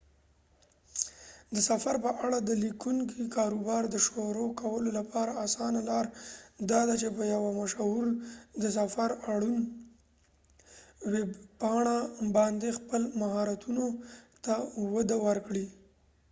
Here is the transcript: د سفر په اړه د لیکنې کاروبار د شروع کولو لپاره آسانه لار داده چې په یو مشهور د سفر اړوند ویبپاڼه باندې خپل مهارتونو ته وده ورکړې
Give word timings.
د 1.53 1.55
سفر 1.69 1.95
په 2.05 2.11
اړه 2.25 2.37
د 2.41 2.51
لیکنې 2.63 3.23
کاروبار 3.37 3.83
د 3.89 3.95
شروع 4.05 4.49
کولو 4.61 4.89
لپاره 4.99 5.31
آسانه 5.45 5.81
لار 5.89 6.05
داده 6.71 6.93
چې 7.01 7.07
په 7.17 7.23
یو 7.33 7.43
مشهور 7.61 8.05
د 8.61 8.63
سفر 8.79 9.09
اړوند 9.33 9.63
ویبپاڼه 11.11 11.97
باندې 12.37 12.69
خپل 12.79 13.01
مهارتونو 13.21 13.85
ته 14.45 14.53
وده 14.93 15.17
ورکړې 15.27 15.67